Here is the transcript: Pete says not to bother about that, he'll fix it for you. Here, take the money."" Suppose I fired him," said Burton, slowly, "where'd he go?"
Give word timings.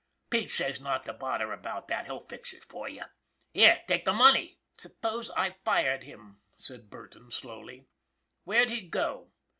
Pete 0.31 0.49
says 0.49 0.81
not 0.81 1.05
to 1.05 1.13
bother 1.13 1.53
about 1.53 1.87
that, 1.87 2.07
he'll 2.07 2.21
fix 2.21 2.53
it 2.53 2.63
for 2.63 2.89
you. 2.89 3.03
Here, 3.53 3.83
take 3.87 4.03
the 4.03 4.13
money."" 4.13 4.57
Suppose 4.79 5.29
I 5.37 5.57
fired 5.63 6.01
him," 6.05 6.41
said 6.55 6.89
Burton, 6.89 7.29
slowly, 7.29 7.85
"where'd 8.43 8.71
he 8.71 8.81
go?" 8.81 9.29